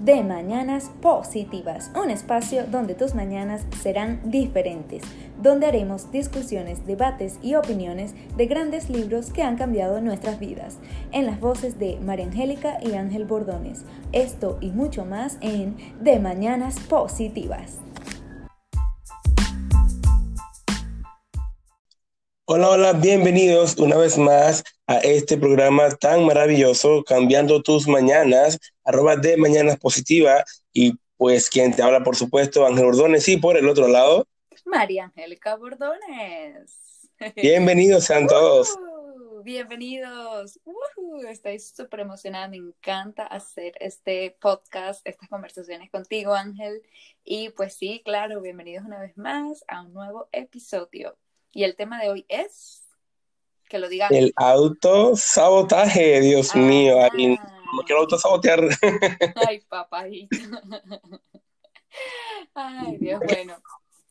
[0.00, 5.02] de Mañanas Positivas, un espacio donde tus mañanas serán diferentes,
[5.42, 10.78] donde haremos discusiones, debates y opiniones de grandes libros que han cambiado nuestras vidas,
[11.12, 13.84] en las voces de María Angélica y Ángel Bordones.
[14.12, 17.78] Esto y mucho más en De Mañanas Positivas.
[22.48, 29.16] Hola, hola, bienvenidos una vez más a este programa tan maravilloso, Cambiando tus Mañanas, arroba
[29.16, 33.68] de Mañanas Positiva, y pues quien te habla, por supuesto, Ángel Bordones, y por el
[33.68, 34.28] otro lado...
[34.64, 37.10] María Angélica Bordones.
[37.34, 38.76] Bienvenidos sean todos.
[38.76, 40.60] Uh, bienvenidos.
[40.64, 46.80] Uh, estoy súper emocionada, me encanta hacer este podcast, estas conversaciones contigo, Ángel.
[47.24, 51.16] Y pues sí, claro, bienvenidos una vez más a un nuevo episodio.
[51.56, 52.82] Y el tema de hoy es,
[53.70, 54.14] que lo digan.
[54.14, 56.58] El autosabotaje, Dios Ah.
[56.58, 58.60] mío, ahí no quiero autosabotear.
[59.48, 60.36] Ay, papayito.
[62.52, 63.56] Ay, Dios, bueno.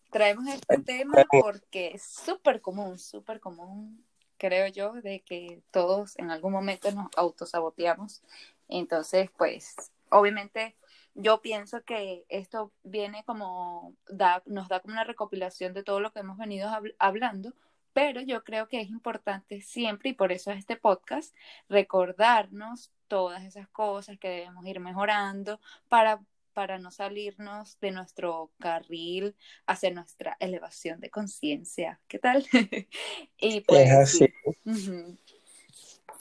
[0.09, 4.03] Traemos este tema porque es súper común, súper común,
[4.37, 8.23] creo yo, de que todos en algún momento nos autosaboteamos.
[8.69, 9.75] Entonces, pues,
[10.09, 10.75] obviamente,
[11.16, 16.11] yo pienso que esto viene como, da, nos da como una recopilación de todo lo
[16.11, 17.53] que hemos venido habl- hablando,
[17.94, 21.33] pero yo creo que es importante siempre, y por eso es este podcast,
[21.69, 26.21] recordarnos todas esas cosas que debemos ir mejorando para,
[26.53, 32.02] para no salirnos de nuestro carril hacia nuestra elevación de conciencia.
[32.09, 32.45] ¿Qué tal?
[33.38, 34.33] y pues, Es así.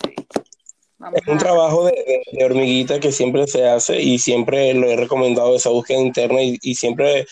[0.05, 0.15] Sí.
[1.05, 4.73] Vamos Es un a- trabajo de, de- de hormiguita que siempre se hace y siempre
[4.75, 7.27] lo he recomendado, esa búsqueda interna, y, y siempre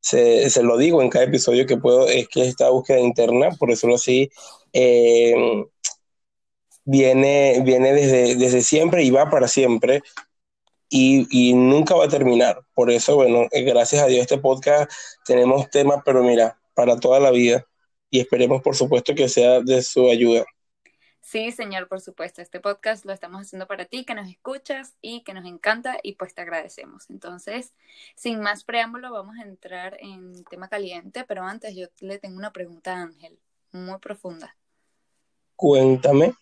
[0.00, 3.70] se, se lo digo en cada episodio que puedo, es que esta búsqueda interna, por
[3.70, 4.30] decirlo así,
[4.72, 5.34] eh,
[6.84, 10.02] viene, viene desde, desde siempre y va para siempre
[10.88, 12.60] y, y nunca va a terminar.
[12.74, 14.88] Por eso, bueno, eh, gracias a Dios este podcast
[15.26, 17.66] tenemos temas, pero mira, para toda la vida
[18.08, 20.44] y esperemos, por supuesto, que sea de su ayuda.
[21.26, 22.40] Sí, señor, por supuesto.
[22.40, 26.12] Este podcast lo estamos haciendo para ti, que nos escuchas y que nos encanta y
[26.12, 27.10] pues te agradecemos.
[27.10, 27.74] Entonces,
[28.14, 32.52] sin más preámbulo, vamos a entrar en tema caliente, pero antes yo le tengo una
[32.52, 33.40] pregunta a Ángel,
[33.72, 34.56] muy profunda.
[35.56, 36.32] Cuéntame.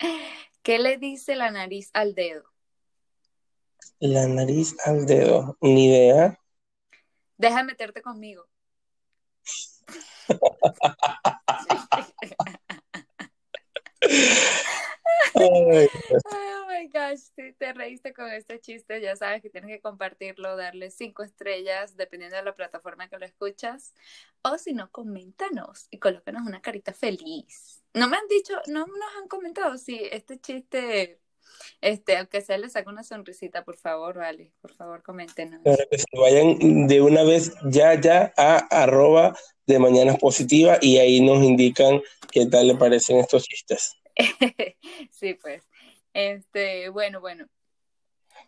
[0.62, 2.50] ¿Qué le dice la nariz al dedo?
[3.98, 6.40] La nariz al dedo, ni idea.
[7.36, 8.48] Deja de meterte conmigo.
[15.34, 20.56] Oh my gosh, si te reíste con este chiste, ya sabes que tienes que compartirlo,
[20.56, 23.94] darle cinco estrellas, dependiendo de la plataforma que lo escuchas.
[24.42, 27.82] O si no, coméntanos y colócanos una carita feliz.
[27.94, 31.20] No me han dicho, no nos han comentado si este chiste,
[31.80, 35.62] este, aunque sea le saca una sonrisita, por favor, vale, por favor, coméntenos.
[35.62, 39.34] Claro que sí, vayan de una vez ya, ya a arroba
[39.66, 43.94] de Mañanas Positiva y ahí nos indican qué tal le parecen estos chistes.
[45.10, 45.62] Sí, pues.
[46.14, 47.46] Este, bueno, bueno.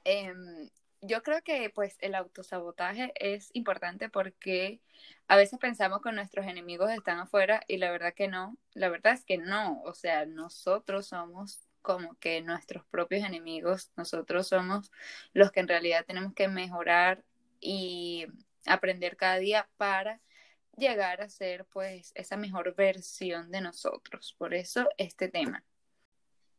[0.04, 0.70] Em,
[1.00, 4.80] yo creo que pues el autosabotaje es importante porque
[5.28, 8.56] a veces pensamos que nuestros enemigos están afuera y la verdad que no.
[8.72, 9.82] La verdad es que no.
[9.82, 13.90] O sea, nosotros somos como que nuestros propios enemigos.
[13.96, 14.90] Nosotros somos
[15.32, 17.24] los que en realidad tenemos que mejorar
[17.60, 18.26] y
[18.66, 20.20] aprender cada día para
[20.76, 24.34] llegar a ser pues esa mejor versión de nosotros.
[24.38, 25.64] Por eso este tema.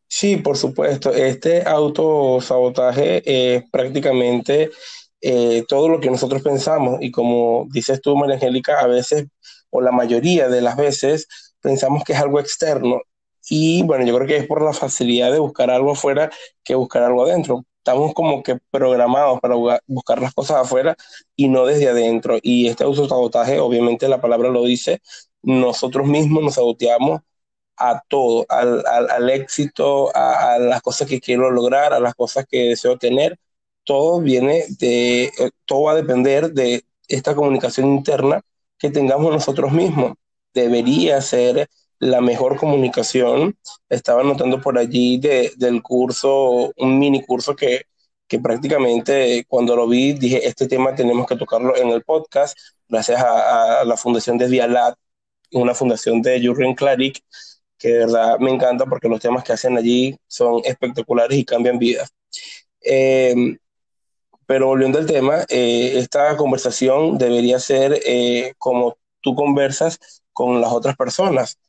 [0.08, 1.14] Sí, por supuesto.
[1.14, 4.72] Este autosabotaje es prácticamente
[5.22, 9.28] eh, todo lo que nosotros pensamos y como dices tú, María Angélica, a veces
[9.70, 11.28] o la mayoría de las veces
[11.62, 13.02] pensamos que es algo externo
[13.50, 16.30] y bueno, yo creo que es por la facilidad de buscar algo afuera
[16.64, 17.66] que buscar algo adentro.
[17.78, 20.96] Estamos como que programados para bu- buscar las cosas afuera
[21.36, 22.38] y no desde adentro.
[22.42, 25.02] Y este autosabotaje, obviamente la palabra lo dice,
[25.42, 27.22] nosotros mismos nos saboteamos
[27.78, 32.14] a todo, al, al, al éxito, a, a, las cosas que quiero lograr, a las
[32.16, 33.40] cosas que deseo tener.
[33.86, 38.42] Todo viene de, eh, todo va a depender de esta comunicación interna
[38.78, 40.14] que tengamos nosotros mismos.
[40.54, 41.70] Debería ser
[42.00, 43.58] la mejor comunicación.
[43.90, 47.84] Estaba notando por allí de, del curso, un mini curso que,
[48.28, 52.58] que prácticamente cuando lo vi dije, este tema tenemos que tocarlo en el podcast,
[52.88, 54.96] gracias a, la fundación de Dialat,
[55.54, 57.24] una fundación de Jurgen Klarik,
[57.78, 61.80] que de verdad me encanta porque los temas que hacen allí son espectaculares y cambian
[61.80, 62.14] vidas.
[62.82, 63.58] Eh,
[64.46, 70.00] pero volviendo al tema, eh, esta conversación debería ser eh, como tú conversas
[70.34, 71.60] con las otras personas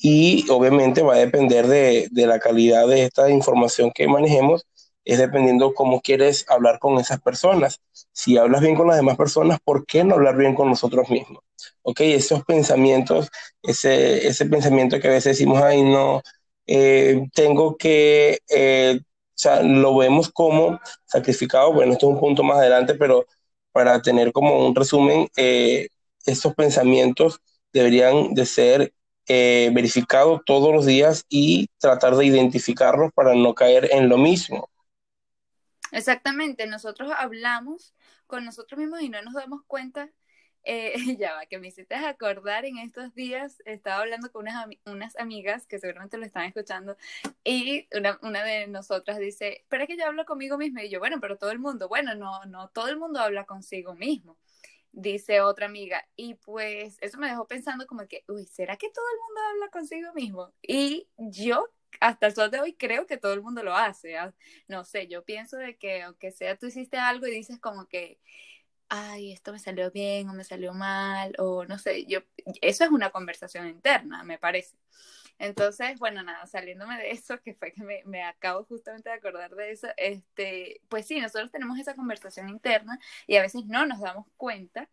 [0.00, 4.66] y obviamente va a depender de, de, la calidad de esta información que manejemos
[5.04, 7.80] es dependiendo cómo quieres hablar con esas personas.
[8.12, 11.42] Si hablas bien con las demás personas, ¿por qué no hablar bien con nosotros mismos?
[11.82, 12.00] ¿Ok?
[12.02, 13.30] Esos pensamientos,
[13.62, 16.22] ese, ese pensamiento que a veces decimos, ay, no,
[16.66, 19.04] eh, tengo que, eh, o
[19.34, 23.26] sea, lo vemos como sacrificado, bueno, esto es un punto más adelante, pero
[23.72, 25.88] para tener como un resumen, eh,
[26.26, 27.40] estos pensamientos
[27.72, 28.92] deberían de ser
[29.32, 34.68] eh, verificados todos los días y tratar de identificarlos para no caer en lo mismo.
[35.92, 37.94] Exactamente, nosotros hablamos
[38.26, 40.10] con nosotros mismos y no nos damos cuenta.
[40.64, 45.16] Eh, ya va, que me hiciste acordar en estos días, estaba hablando con unas, unas
[45.16, 46.96] amigas que seguramente lo están escuchando
[47.44, 50.98] y una, una de nosotras dice, pero es que yo hablo conmigo misma y yo,
[50.98, 54.36] bueno, pero todo el mundo, bueno, no, no, todo el mundo habla consigo mismo
[54.92, 56.06] dice otra amiga.
[56.16, 59.70] Y pues eso me dejó pensando como que, uy, ¿será que todo el mundo habla
[59.70, 60.52] consigo mismo?
[60.62, 61.68] Y yo
[62.00, 64.16] hasta el sol de hoy creo que todo el mundo lo hace.
[64.18, 64.34] ¿ah?
[64.68, 68.20] No sé, yo pienso de que aunque sea tú hiciste algo y dices como que,
[68.88, 72.20] ay, esto me salió bien o me salió mal, o no sé, yo,
[72.60, 74.76] eso es una conversación interna, me parece.
[75.40, 79.54] Entonces, bueno, nada, saliéndome de eso, que fue que me, me, acabo justamente de acordar
[79.54, 84.00] de eso, este, pues sí, nosotros tenemos esa conversación interna y a veces no nos
[84.00, 84.90] damos cuenta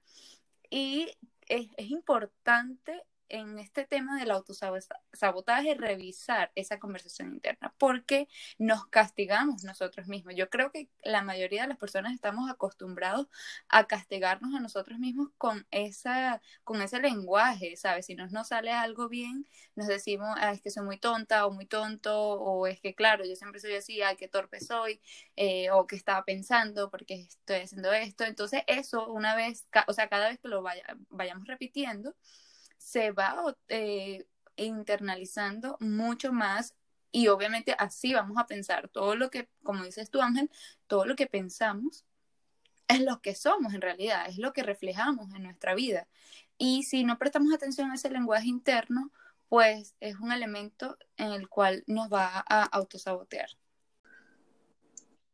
[0.70, 1.12] y
[1.48, 8.28] es, es importante en este tema del autosabotaje revisar esa conversación interna, porque
[8.58, 10.36] nos castigamos nosotros mismos.
[10.36, 13.28] Yo creo que la mayoría de las personas estamos acostumbrados
[13.70, 18.06] a castigarnos a nosotros mismos con, esa, con ese lenguaje, ¿sabes?
[18.08, 21.52] Si nos, nos sale algo bien, nos decimos, ah, es que soy muy tonta o
[21.52, 25.02] muy tonto, o es que, claro, yo siempre soy así, ay, qué torpe soy,
[25.36, 28.24] eh, o que estaba pensando porque estoy haciendo esto.
[28.24, 32.16] Entonces, eso una vez, o sea, cada vez que lo vaya, vayamos repitiendo,
[32.88, 34.26] se va eh,
[34.56, 36.74] internalizando mucho más
[37.12, 40.50] y obviamente así vamos a pensar todo lo que, como dices tú Ángel,
[40.88, 42.06] todo lo que pensamos
[42.88, 46.08] es lo que somos en realidad, es lo que reflejamos en nuestra vida.
[46.58, 49.12] Y si no prestamos atención a ese lenguaje interno,
[49.50, 53.50] pues es un elemento en el cual nos va a autosabotear.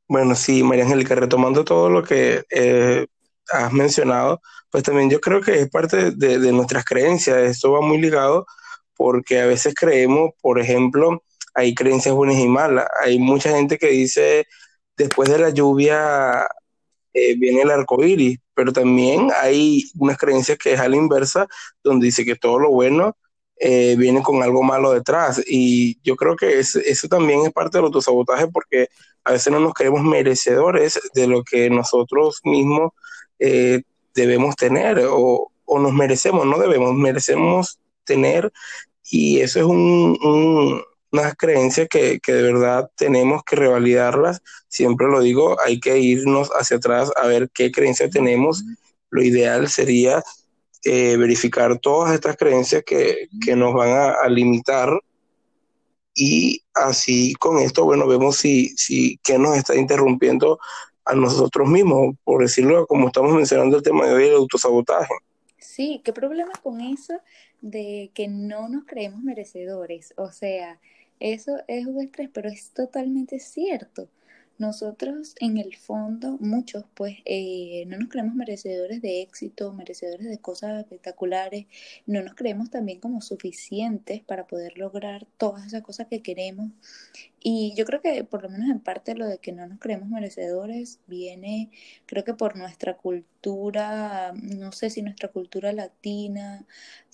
[0.07, 3.05] Bueno, sí, María Angélica, retomando todo lo que eh,
[3.51, 7.37] has mencionado, pues también yo creo que es parte de, nuestras creencias.
[7.37, 8.45] Esto va muy ligado
[8.95, 11.23] porque a veces creemos, por ejemplo,
[11.53, 12.87] hay creencias buenas y malas.
[13.01, 14.47] Hay mucha gente que dice,
[14.97, 16.47] después de la lluvia
[17.13, 21.47] eh, viene el arco iris, pero también hay unas creencias que es a la inversa,
[21.83, 23.15] donde dice que todo lo bueno
[23.57, 25.41] eh, viene con algo malo detrás.
[25.45, 28.87] Y yo creo que eso también es parte del autosabotaje porque
[29.23, 32.91] a veces no nos creemos merecedores de lo que nosotros mismos
[33.45, 33.81] eh,
[34.15, 38.53] debemos tener o, nos merecemos, no debemos, merecemos tener
[39.09, 40.81] y eso es un,
[41.11, 44.41] unas creencias que, de verdad tenemos que revalidarlas.
[44.69, 48.63] Siempre lo digo, hay que irnos hacia atrás a ver qué creencias tenemos.
[49.09, 50.23] Lo ideal sería
[50.85, 54.89] eh, verificar todas estas creencias que, nos van a, limitar
[56.15, 60.59] y así con esto, bueno, vemos si, si qué nos está interrumpiendo
[61.05, 65.13] a nosotros mismos, por decirlo como estamos mencionando el tema de hoy, el autosabotaje.
[65.57, 67.13] Sí, ¿qué problema con eso
[67.61, 70.13] de que no nos creemos merecedores?
[70.17, 70.79] O sea,
[71.19, 74.09] eso es un estrés, pero es totalmente cierto.
[74.59, 80.37] Nosotros en el fondo, muchos pues eh, no nos creemos merecedores de éxito, merecedores de
[80.37, 81.65] cosas espectaculares,
[82.05, 86.69] no nos creemos también como suficientes para poder lograr todas esas cosas que queremos
[87.43, 90.07] y yo creo que por lo menos en parte lo de que no nos creemos
[90.09, 91.71] merecedores viene,
[92.05, 96.65] creo que por nuestra cultura, no sé si nuestra cultura latina,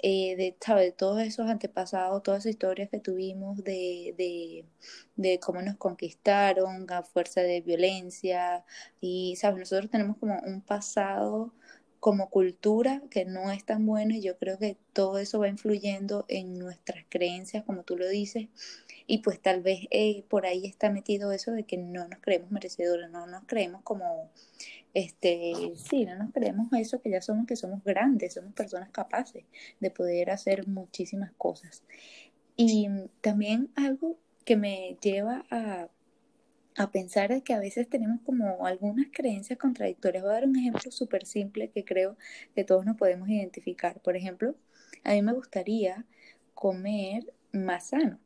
[0.03, 0.91] eh, de, ¿sabe?
[0.91, 4.65] todos esos antepasados, todas esas historias que tuvimos de, de,
[5.15, 8.63] de cómo nos conquistaron a fuerza de violencia.
[9.01, 9.59] Y, ¿sabes?
[9.59, 11.53] Nosotros tenemos como un pasado
[11.99, 16.25] como cultura que no es tan bueno y yo creo que todo eso va influyendo
[16.27, 18.47] en nuestras creencias, como tú lo dices,
[19.05, 22.51] y pues tal vez eh, por ahí está metido eso de que no nos creemos
[22.51, 24.29] merecedores, no nos creemos como,
[24.93, 29.45] este, sí, no nos creemos eso que ya somos, que somos grandes, somos personas capaces
[29.79, 31.83] de poder hacer muchísimas cosas.
[32.55, 32.87] Y
[33.21, 35.89] también algo que me lleva a,
[36.79, 40.23] a pensar es que a veces tenemos como algunas creencias contradictorias.
[40.23, 42.17] Voy a dar un ejemplo súper simple que creo
[42.55, 44.01] que todos nos podemos identificar.
[44.01, 44.55] Por ejemplo,
[45.03, 46.05] a mí me gustaría
[46.53, 48.19] comer más sano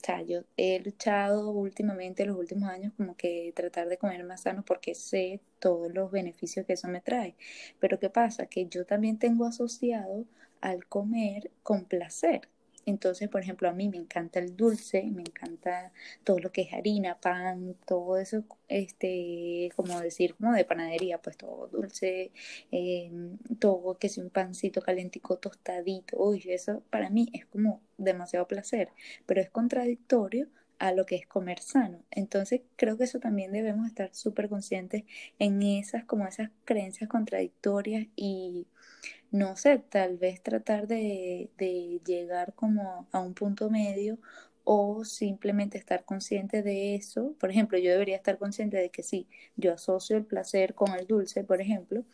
[0.00, 4.42] o sea, yo he luchado últimamente, los últimos años, como que tratar de comer más
[4.42, 7.36] sano porque sé todos los beneficios que eso me trae.
[7.80, 8.46] Pero ¿qué pasa?
[8.46, 10.24] Que yo también tengo asociado
[10.60, 12.48] al comer con placer.
[12.88, 15.92] Entonces, por ejemplo, a mí me encanta el dulce, me encanta
[16.24, 21.36] todo lo que es harina, pan, todo eso, este, como decir, como de panadería, pues
[21.36, 22.32] todo dulce,
[22.70, 28.46] em, todo que sea un pancito calentico, tostadito, uy, eso para mí es como demasiado
[28.48, 28.90] placer,
[29.26, 30.48] pero es contradictorio
[30.78, 32.02] a lo que es comer sano.
[32.10, 35.04] Entonces creo que eso también debemos estar súper conscientes
[35.38, 38.66] en esas, como esas creencias contradictorias y
[39.30, 41.50] no sé, tal vez tratar de,
[42.04, 44.18] llegar como a un punto medio
[44.64, 47.34] o simplemente estar consciente de eso.
[47.40, 51.06] Por ejemplo, yo debería estar consciente de que sí, yo asocio el placer con el
[51.06, 52.04] dulce, por ejemplo,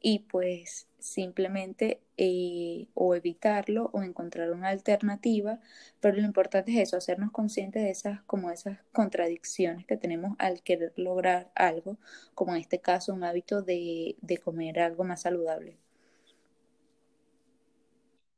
[0.00, 5.60] y pues simplemente eh, o evitarlo o encontrar una alternativa,
[6.00, 10.62] pero lo importante es eso, hacernos conscientes de esas como esas contradicciones que tenemos al
[10.62, 11.98] querer lograr algo,
[12.34, 15.78] como en este caso un hábito de, de comer algo más saludable.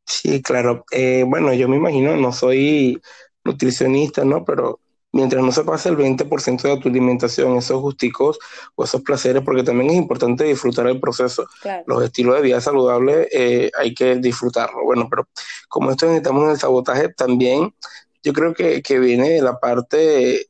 [0.07, 0.85] Sí, claro.
[0.92, 3.00] Eh, bueno, yo me imagino, no soy
[3.45, 4.45] nutricionista, ¿no?
[4.45, 4.81] Pero
[5.12, 8.38] mientras no se pase el 20% de tu alimentación, esos gusticos
[8.75, 11.47] o esos placeres, porque también es importante disfrutar el proceso.
[11.87, 14.83] Los estilos de vida saludables eh, hay que disfrutarlo.
[14.85, 15.28] Bueno, pero
[15.69, 17.75] como esto necesitamos en el sabotaje, también
[18.23, 20.49] yo creo que, que viene de la parte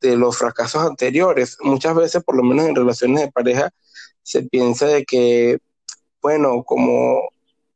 [0.00, 1.58] de los fracasos anteriores.
[1.60, 3.70] Muchas veces, por lo menos en relaciones de pareja,
[4.22, 5.58] se piensa de que,
[6.22, 7.20] bueno, como,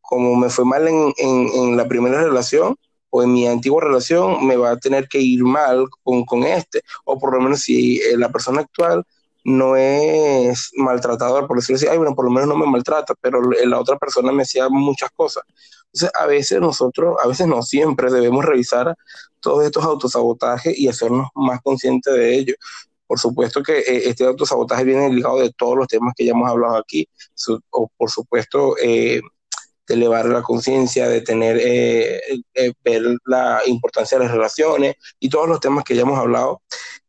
[0.00, 2.76] como me fue mal en, en, en la primera relación,
[3.16, 6.82] o en mi antigua relación me va a tener que ir mal con, con este,
[7.04, 9.04] o por lo menos si eh, la persona actual
[9.44, 13.40] no es maltratador, por decirlo así, ay, bueno, por lo menos no me maltrata, pero
[13.40, 15.44] la otra persona me hacía muchas cosas.
[15.92, 18.96] Entonces, a veces nosotros, a veces no siempre, debemos revisar
[19.38, 22.56] todos estos autosabotajes y hacernos más conscientes de ellos.
[23.06, 26.50] Por supuesto que eh, este autosabotaje viene ligado de todos los temas que ya hemos
[26.50, 27.08] hablado aquí,
[27.70, 29.20] o por supuesto, eh,
[29.86, 32.20] de elevar la conciencia, de tener, eh,
[32.54, 36.62] eh, ver la importancia de las relaciones y todos los temas que ya hemos hablado,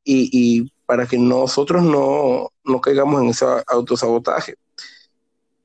[0.03, 4.53] y, para que nosotros no, no caigamos en ese autosabotaje.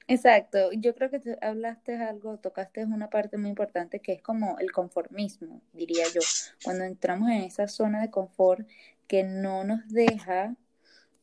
[0.09, 4.73] Exacto, yo creo que hablaste algo, tocaste una parte muy importante que es como el
[4.73, 6.21] conformismo, diría yo,
[6.65, 8.67] cuando entramos en esa zona de confort
[9.07, 10.57] que no nos deja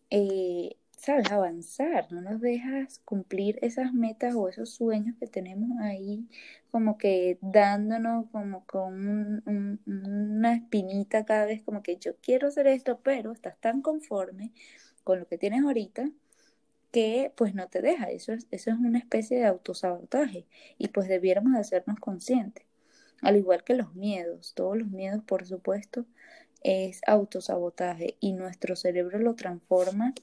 [0.10, 6.28] eh, sabes, avanzar, no nos dejas cumplir esas metas o esos sueños que tenemos ahí,
[6.72, 13.00] como que dándonos como con una espinita cada vez, como que yo quiero hacer esto,
[13.04, 14.52] pero estás tan conforme
[15.04, 16.10] con lo que tienes ahorita
[16.92, 21.08] que pues no te deja, eso es, eso es una especie de autosabotaje y pues
[21.08, 22.66] debiéramos hacernos conscientes,
[23.22, 26.06] al igual que los miedos, todos los miedos por supuesto
[26.64, 30.14] es autosabotaje y nuestro cerebro lo transforma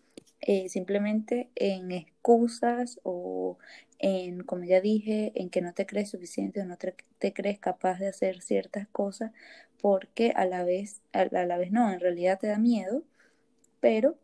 [0.46, 3.56] eh, simplemente en excusas o
[3.98, 7.98] en, como ya dije, en que no te crees suficiente o no te, crees capaz
[7.98, 9.32] de hacer ciertas cosas
[9.80, 13.04] porque a la vez, a, la vez no, en realidad te da miedo,
[13.80, 14.18] pero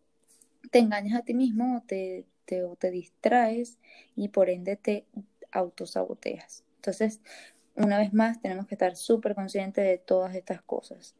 [0.70, 3.78] te engañas a ti mismo o te, te, o te distraes
[4.14, 5.06] y por ende te
[5.52, 6.64] autosaboteas.
[6.76, 7.20] Entonces,
[7.76, 11.14] una vez más, tenemos que estar súper conscientes de todas estas cosas.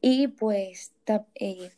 [0.00, 0.94] Y pues,
[1.34, 1.70] eh,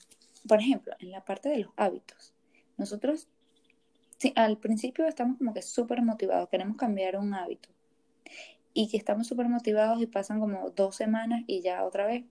[0.47, 2.36] por ejemplo, en la parte de los hábitos,
[2.77, 3.29] nosotros
[4.35, 7.69] al principio estamos como que súper motivados, queremos cambiar un hábito.
[8.73, 12.25] Y que estamos súper motivados y pasan como dos semanas y ya otra vez,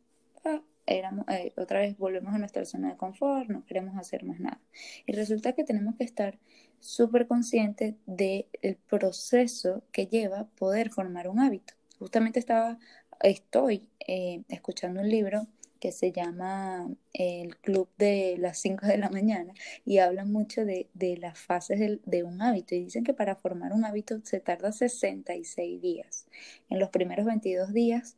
[0.44, 4.60] ah, eh, otra vez volvemos a nuestra zona de confort, no queremos hacer más nada.
[5.08, 6.38] Y resulta que tenemos que estar
[6.80, 8.46] súper conscientes del
[8.88, 11.74] proceso que lleva poder formar un hábito.
[11.98, 12.78] Justamente estaba,
[13.22, 15.48] estoy eh, escuchando un libro
[15.86, 19.54] que se llama el Club de las 5 de la mañana
[19.86, 20.90] y hablan mucho de,
[21.22, 25.80] las fases de, un hábito y dicen que para formar un hábito se tarda 66
[25.80, 26.28] días.
[26.70, 28.18] En los primeros 22 días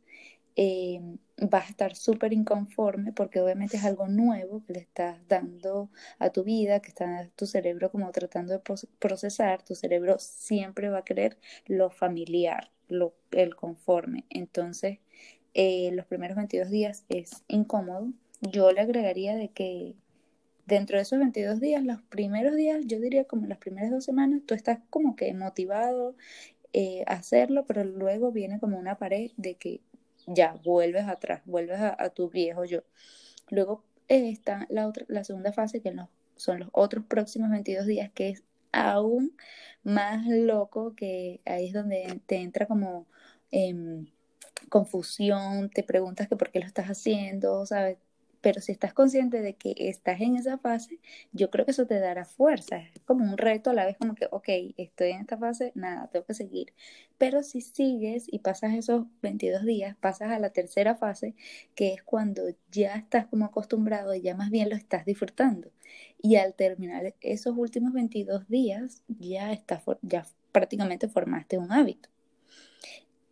[0.56, 0.98] eh,
[1.36, 6.30] vas a estar súper inconforme porque obviamente es algo nuevo que le estás dando a
[6.30, 8.62] tu vida, que está tu cerebro como tratando de
[8.98, 14.24] procesar, tu cerebro siempre va a querer lo familiar, lo, el conforme.
[14.30, 15.00] Entonces,
[15.60, 18.12] eh, los primeros 22 días es incómodo,
[18.42, 19.96] yo le agregaría de que
[20.66, 24.42] dentro de esos 22 días, los primeros días, yo diría como las primeras dos semanas,
[24.46, 26.14] tú estás como que motivado
[26.72, 29.80] eh, a hacerlo, pero luego viene como una pared de que
[30.28, 32.84] ya vuelves atrás, vuelves a, tu viejo yo.
[33.50, 35.92] Luego está la, otra, la segunda fase, que
[36.36, 39.34] son los otros próximos 22 días, que es aún
[39.82, 43.08] más loco, que ahí es donde te entra como...
[43.50, 44.06] Eh,
[44.68, 47.98] confusión, te preguntas que por qué lo estás haciendo, ¿sabes?
[48.40, 51.00] pero si estás consciente de que estás en esa fase,
[51.32, 52.78] yo creo que eso te dará fuerza.
[52.78, 56.08] Es como un reto a la vez, como que, ok, estoy en esta fase, nada,
[56.08, 56.72] tengo que seguir.
[57.18, 61.34] Pero si sigues y pasas esos 22 días, pasas a la tercera fase,
[61.74, 65.70] que es cuando ya estás como acostumbrado y ya más bien lo estás disfrutando.
[66.22, 72.08] Y al terminar esos últimos 22 días, ya, está, ya prácticamente formaste un hábito.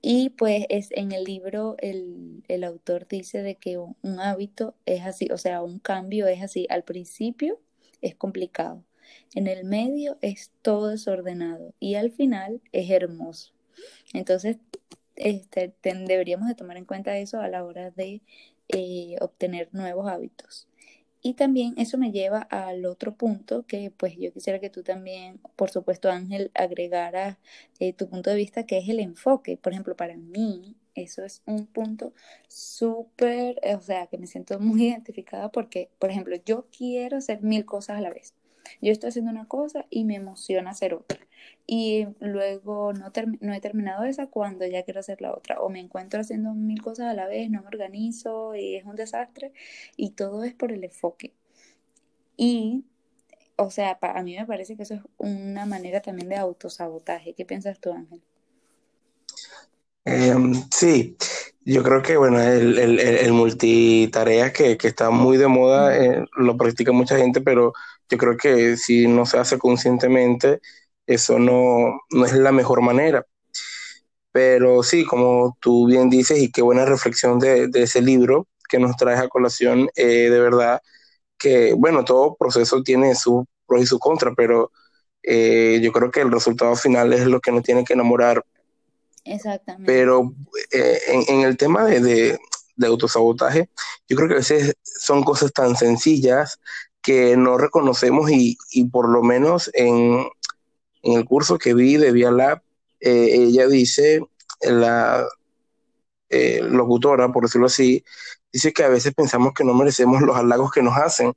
[0.08, 5.02] Y pues es en el libro el, el autor dice de que un, hábito es
[5.02, 6.64] así, o sea, un cambio es así.
[6.70, 7.60] Al principio
[8.02, 8.84] es complicado,
[9.34, 13.52] en el medio es todo desordenado y al final es hermoso.
[14.14, 14.58] Entonces,
[15.16, 18.22] este, deberíamos de tomar en cuenta eso a la hora de
[18.68, 20.68] eh, obtener nuevos hábitos.
[21.26, 25.40] Y también eso me lleva al otro punto que pues yo quisiera que tú también,
[25.56, 27.36] por supuesto Ángel, agregaras
[27.80, 29.56] eh, tu punto de vista, que es el enfoque.
[29.56, 32.12] Por ejemplo, para mí eso es un punto
[32.46, 37.64] súper, o sea, que me siento muy identificada porque, por ejemplo, yo quiero hacer mil
[37.66, 38.35] cosas a la vez.
[38.80, 41.18] Yo estoy haciendo una cosa y me emociona hacer otra.
[41.66, 45.60] Y luego no, no he terminado esa cuando ya quiero hacer la otra.
[45.60, 48.96] O me encuentro haciendo mil cosas a la vez, no me organizo y es un
[48.96, 49.52] desastre.
[49.96, 51.32] Y todo es por el enfoque.
[52.36, 52.84] Y,
[53.56, 57.34] o sea, a mí me parece que eso es una manera también de autosabotaje.
[57.34, 58.22] ¿Qué piensas tú, Ángel?
[60.04, 61.16] Em, sí,
[61.64, 66.24] yo creo que bueno, el, el, el multitarea que, que, está muy de moda, eh,
[66.36, 67.72] lo practica mucha gente, pero
[68.08, 70.60] yo creo que si no se hace conscientemente,
[71.06, 73.26] eso no, no es la mejor manera.
[74.32, 78.78] Pero sí, como tú bien dices, y qué buena reflexión de, de ese libro que
[78.78, 80.82] nos trae a colación, eh, de verdad
[81.38, 84.70] que, bueno, todo proceso tiene su pros y su contra, pero
[85.22, 88.44] eh, yo creo que el resultado final es lo que nos tiene que enamorar
[89.26, 89.92] Exactamente.
[89.92, 90.32] Pero
[90.70, 92.38] eh, en, el tema de,
[92.86, 93.68] autosabotaje,
[94.08, 96.60] yo creo que a veces son cosas tan sencillas
[97.06, 98.58] que no reconocemos y,
[98.90, 100.26] por lo menos en,
[101.04, 102.62] el curso que vi de Via Lab,
[102.98, 104.26] eh, ella dice,
[104.60, 105.24] la
[106.28, 108.04] eh, locutora, por decirlo así,
[108.52, 111.32] dice que a veces pensamos que no merecemos los halagos que nos hacen.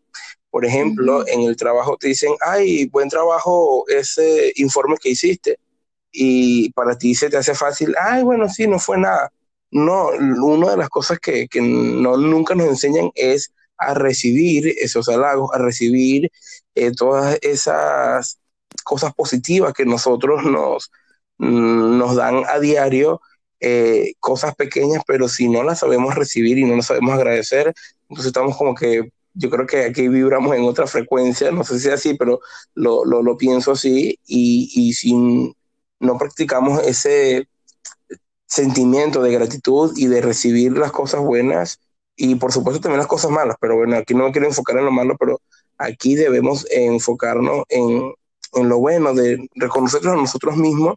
[0.49, 5.59] Por ejemplo, en el trabajo te dicen, ay, buen trabajo ese informe que hiciste
[6.12, 9.32] y para ti se te hace fácil, ay, bueno, sí, no fue nada.
[9.69, 15.52] No, una de las cosas que, no, nunca nos enseñan es a recibir esos halagos,
[15.54, 16.32] a recibir
[16.76, 18.39] eh, todas esas
[18.84, 20.92] cosas positivas que nosotros nos,
[21.38, 23.22] nos dan a diario,
[23.60, 28.28] eh, cosas pequeñas, pero si no las sabemos recibir y no las sabemos agradecer, entonces
[28.28, 31.94] estamos como que, yo creo que aquí vibramos en otra frecuencia, no sé si es
[31.94, 32.39] así, pero
[32.76, 35.54] lo, lo, pienso así, y, y sin
[36.00, 37.48] no practicamos ese
[38.48, 41.80] sentimiento de gratitud y de recibir las cosas buenas
[42.21, 44.84] y por supuesto también las cosas malas, pero bueno, aquí no me quiero enfocar en
[44.84, 45.39] lo malo, pero
[45.77, 48.13] aquí debemos enfocarnos en,
[48.67, 50.95] lo bueno, de reconocernos a nosotros mismos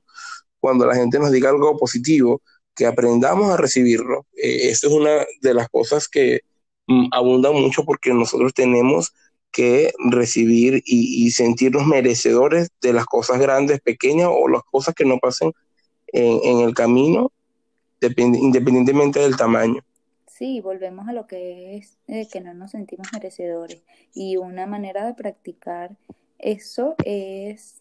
[0.59, 2.43] cuando la gente nos diga algo positivo,
[2.75, 4.27] que aprendamos a recibirlo.
[4.35, 6.41] Eh, es una de las cosas que
[6.89, 9.15] mm, abundan mucho porque nosotros tenemos
[9.53, 15.19] que recibir y, sentirnos merecedores de las cosas grandes, pequeñas o las cosas que no
[15.19, 15.53] pasen
[16.09, 17.31] en, el camino,
[18.01, 19.85] independientemente del tamaño.
[20.43, 21.99] Sí, volvemos a lo que es
[22.33, 23.85] que no nos sentimos merecedores.
[24.13, 25.97] Y una manera de practicar
[26.41, 27.81] eso es,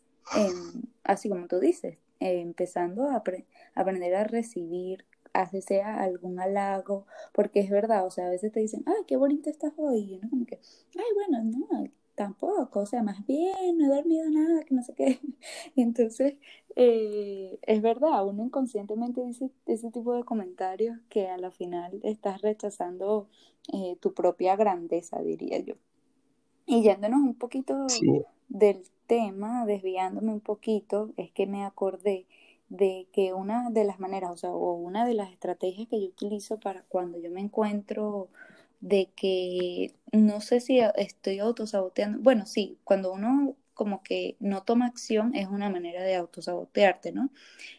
[1.04, 3.24] así como tú dices, empezando a
[3.74, 8.60] aprender a recibir hace sea algún halago, porque es verdad, o sea, a veces te
[8.60, 10.60] dicen, ay, qué bonita estás hoy, y uno como que,
[11.00, 11.90] ay, bueno, no,
[12.22, 15.20] tampoco, o sea, más bien, no he dormido nada, que no sé qué.
[15.76, 16.36] Entonces,
[16.76, 22.42] eh, es verdad, uno inconscientemente dice ese tipo de comentarios que a la final estás
[22.42, 23.28] rechazando
[23.74, 25.74] eh, tu propia grandeza, diría yo.
[26.68, 27.88] Y yéndonos un poquito
[28.50, 32.28] del tema, desviándome un poquito, es que me acordé
[32.70, 36.08] de que una de las maneras, o sea, o una de las estrategias que yo
[36.08, 38.30] utilizo para cuando yo me encuentro
[38.82, 44.88] de que no sé si estoy autosaboteando, bueno, sí, cuando uno como que no toma
[44.88, 47.30] acción es una manera de autosabotearte, ¿no?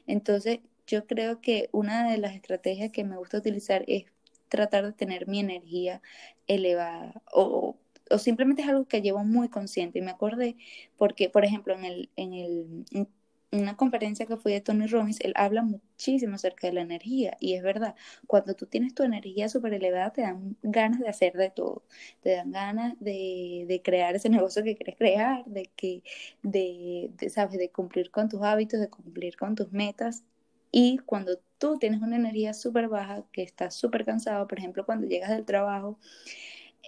[0.06, 4.06] Entonces, yo creo que una de las estrategias que me gusta utilizar es
[4.48, 6.02] tratar de tener mi energía
[6.46, 7.76] elevada o,
[8.10, 10.56] o simplemente es algo que llevo muy consciente y me acordé
[10.96, 13.06] porque, por ejemplo, en el, en el
[13.52, 17.54] una conferencia que fui de Tony Robbins, él habla muchísimo acerca de la energía y
[17.54, 17.94] es verdad,
[18.26, 21.82] cuando tú tienes tu energía súper elevada te dan ganas de hacer de todo,
[22.22, 26.02] te dan ganas de, de crear ese negocio que quieres crear, de que,
[26.42, 30.24] de, sabes, de cumplir con tus hábitos, de cumplir con tus metas
[30.70, 35.06] y cuando tú tienes una energía súper baja, que estás súper cansado, por ejemplo, cuando
[35.06, 35.98] llegas del trabajo,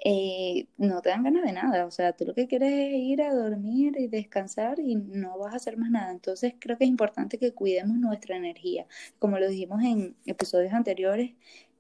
[0.03, 1.87] eh, no te dan ganas de nada.
[1.87, 5.53] O sea, tú lo que quieres es ir a dormir y descansar y no vas
[5.55, 6.11] a hacer más nada.
[6.11, 8.87] Entonces creo que es importante que cuidemos nuestra energía.
[9.19, 11.33] Como lo dijimos en episodios anteriores,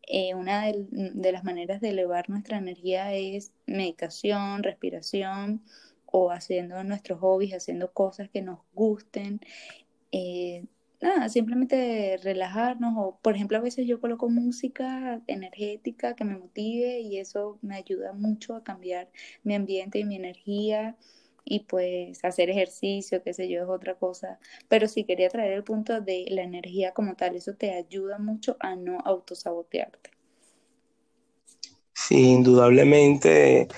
[0.06, 5.62] eh, una de, las maneras de elevar nuestra energía es meditación, respiración
[6.06, 9.40] o haciendo nuestros hobbies, haciendo cosas que nos gusten.
[10.12, 10.64] Eh,
[11.04, 17.00] nada, simplemente relajarnos o, por ejemplo, a veces yo coloco música energética que me motive
[17.00, 19.08] y eso me ayuda mucho a cambiar
[19.44, 20.96] mi ambiente y mi energía
[21.44, 24.38] y pues hacer ejercicio, qué sé yo, es otra cosa.
[24.68, 28.56] Pero sí quería traer el punto de la energía como tal, eso te ayuda mucho
[28.60, 30.10] a no autosabotearte.
[31.94, 33.68] Sí, indudablemente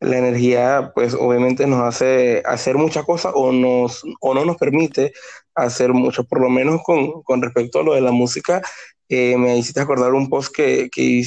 [0.00, 5.12] la energía pues obviamente nos hace hacer muchas cosas o, nos, o no nos permite
[5.56, 8.62] hacer mucho, por lo menos con, con respecto a lo de la música.
[9.08, 11.22] Eh, me hiciste acordar un post que, que,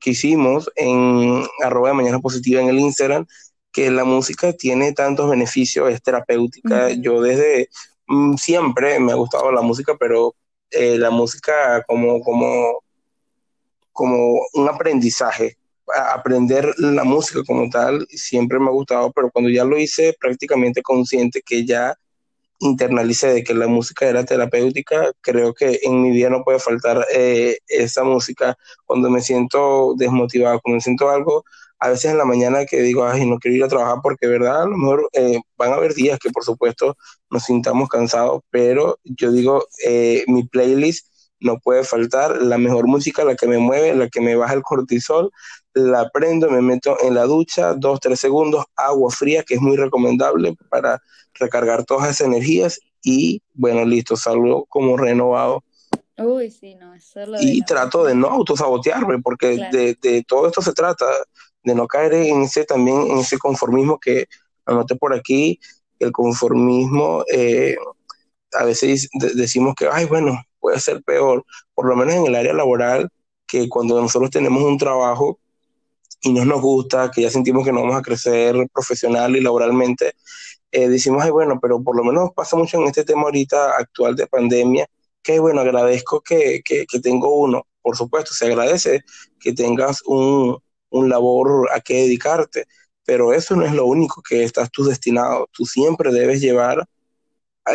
[0.00, 3.26] que hicimos en arroba de mañana positiva en el Instagram,
[3.72, 6.90] que la música tiene tantos beneficios, es terapéutica.
[6.90, 7.68] Yo desde
[8.08, 10.34] mm, siempre me ha gustado la música, pero
[10.70, 12.82] eh, la música como, como,
[13.92, 15.56] como un aprendizaje
[16.12, 20.82] aprender la música como tal siempre me ha gustado, pero cuando ya lo hice prácticamente
[20.82, 21.96] consciente que ya
[22.60, 27.06] internalicé de que la música era terapéutica, creo que en mi vida no puede faltar
[27.14, 28.56] eh, esa música.
[28.84, 31.44] Cuando me siento desmotivado, cuando me siento algo,
[31.80, 34.62] a veces en la mañana que digo, ay, no quiero ir a trabajar porque, verdad,
[34.62, 36.96] a lo mejor eh, van a haber días que, por supuesto,
[37.30, 41.08] nos sintamos cansados, pero yo digo, eh, mi playlist
[41.40, 42.42] no puede faltar.
[42.42, 45.30] La mejor música, la que me mueve, la que me baja el cortisol,
[45.74, 49.76] la prendo, me meto en la ducha, dos, tres segundos, agua fría, que es muy
[49.76, 51.00] recomendable para
[51.34, 55.62] recargar todas esas energías y bueno, listo, salgo como renovado.
[56.18, 60.60] Uy, sí, no, eso lo Y trato de no autosabotearme, porque de, de, todo esto
[60.60, 61.06] se trata,
[61.62, 64.26] de no caer en ese también, en ese conformismo que
[64.66, 65.58] anoté por aquí,
[65.98, 67.76] el conformismo, eh,
[68.52, 72.52] a veces decimos que, ay, bueno, puede ser peor, por lo menos en el área
[72.52, 73.08] laboral,
[73.46, 75.38] que cuando nosotros tenemos un trabajo
[76.22, 80.14] y no nos gusta, que ya sentimos que no vamos a crecer profesional y laboralmente,
[80.72, 84.16] eh, decimos, ay, bueno, pero por lo menos pasa mucho en este tema ahorita actual
[84.16, 84.86] de pandemia,
[85.22, 89.02] que bueno, agradezco que, que, tengo uno, por supuesto, se agradece
[89.38, 90.58] que tengas un,
[90.90, 92.66] un labor a que dedicarte,
[93.04, 96.86] pero eso no es lo único que estás tú destinado, tú siempre debes llevar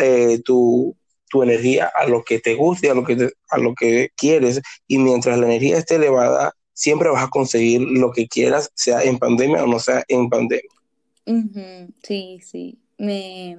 [0.00, 0.96] eh, tu,
[1.28, 4.98] tu energía a lo que te guste, a lo que, a lo que quieres, y
[4.98, 9.64] mientras la energía esté elevada, siempre vas a conseguir lo que quieras, sea en pandemia
[9.64, 10.70] o no sea en pandemia.
[12.02, 12.78] Sí, sí.
[12.98, 13.58] Me,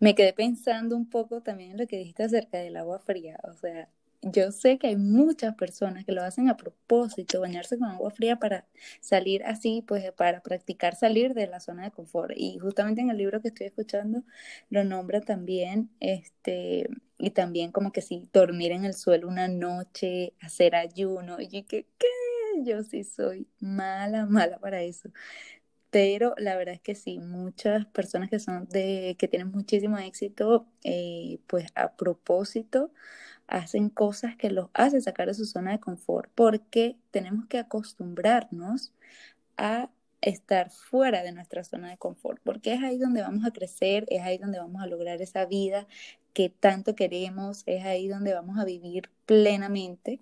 [0.00, 3.38] me quedé pensando un poco también en lo que dijiste acerca del agua fría.
[3.44, 3.88] O sea,
[4.22, 8.36] yo sé que hay muchas personas que lo hacen a propósito, bañarse con agua fría
[8.36, 8.66] para
[9.00, 12.32] salir así, pues para practicar salir de la zona de confort.
[12.36, 14.24] Y justamente en el libro que estoy escuchando
[14.68, 20.34] lo nombra también, este, y también como que sí, dormir en el suelo una noche,
[20.40, 21.36] hacer ayuno.
[21.40, 22.06] Y que, ¿qué?
[22.64, 25.10] Yo sí soy mala, mala para eso.
[25.90, 30.66] Pero la verdad es que sí, muchas personas que son de, que tienen muchísimo éxito,
[30.84, 32.92] eh, pues a propósito,
[33.48, 38.92] hacen cosas que los hacen sacar de su zona de confort, porque tenemos que acostumbrarnos
[39.58, 39.90] a
[40.22, 44.22] estar fuera de nuestra zona de confort, porque es ahí donde vamos a crecer, es
[44.22, 45.86] ahí donde vamos a lograr esa vida
[46.32, 50.20] que tanto queremos, es ahí donde vamos a vivir plenamente,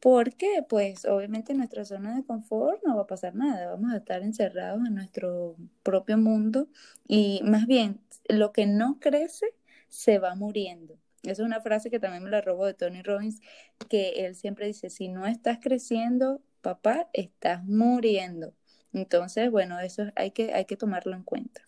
[0.00, 3.98] porque pues obviamente en nuestra zona de confort no va a pasar nada, vamos a
[3.98, 6.68] estar encerrados en nuestro propio mundo
[7.06, 9.46] y más bien lo que no crece
[9.88, 10.98] se va muriendo.
[11.22, 13.40] Esa es una frase que también me la robo de Tony Robbins,
[13.88, 18.54] que él siempre dice, si no estás creciendo, papá, estás muriendo.
[18.92, 21.62] Entonces, bueno, eso hay que, hay que tomarlo en cuenta.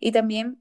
[0.00, 0.60] Y también,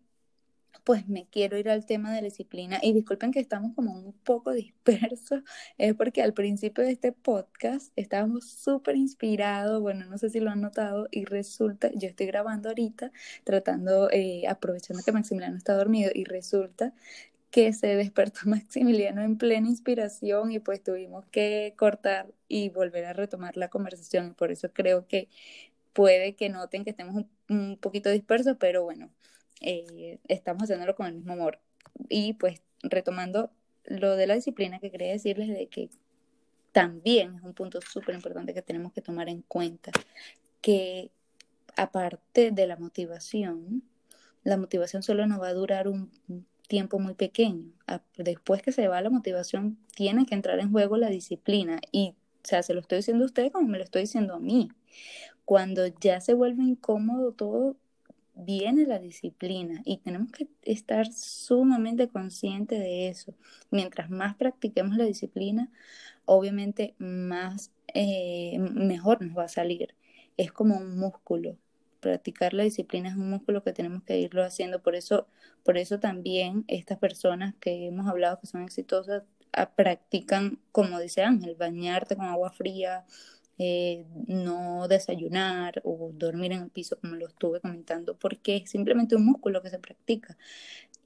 [0.89, 2.79] pues me quiero ir al tema de la disciplina.
[2.81, 5.43] Y disculpen que estamos como un poco dispersos,
[5.77, 10.49] es porque al principio de este podcast estábamos súper inspirados, bueno, no sé si lo
[10.49, 13.11] han notado, y resulta, yo estoy grabando ahorita,
[13.43, 16.95] tratando, eh, aprovechando que Maximiliano está dormido, y resulta
[17.51, 23.13] que se despertó Maximiliano en plena inspiración y pues tuvimos que cortar y volver a
[23.13, 24.33] retomar la conversación.
[24.33, 25.29] Por eso creo que
[25.93, 29.11] puede que noten que estemos un, poquito dispersos, pero bueno,
[29.61, 31.59] eh, estamos haciéndolo con el mismo amor.
[32.09, 33.51] Y pues retomando
[33.85, 35.89] lo de la disciplina que quería decirles de que
[36.71, 39.91] también es un punto súper importante que tenemos que tomar en cuenta,
[40.61, 41.11] que
[41.75, 43.83] aparte de la motivación,
[44.43, 46.11] la motivación solo nos va a durar un
[46.67, 47.73] tiempo muy pequeño.
[48.17, 52.47] Después que se va la motivación, tiene que entrar en juego la disciplina y o
[52.47, 54.69] sea, se lo estoy diciendo a usted como me lo estoy diciendo a mí.
[55.45, 57.75] Cuando ya se vuelve incómodo todo,
[58.39, 63.33] viene la disciplina y tenemos que estar sumamente conscientes de eso.
[63.71, 65.69] Mientras más practiquemos la disciplina,
[66.25, 69.95] obviamente más eh, mejor nos va a salir.
[70.37, 71.57] Es como un músculo.
[71.99, 74.81] Practicar la disciplina es un músculo que tenemos que irlo haciendo.
[74.81, 75.27] Por eso,
[75.63, 79.23] por eso también estas personas que hemos hablado que son exitosas
[79.53, 83.05] ah, practican, como dice Ángel, bañarte con agua fría,
[83.59, 89.15] eh, no desayunar o dormir en el piso, como lo estuve comentando, porque es simplemente
[89.15, 90.37] un músculo que se practica.